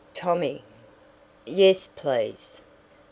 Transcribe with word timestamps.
"Tommy!" 0.15 0.63
"Yes, 1.45 1.85
please?" 1.95 2.59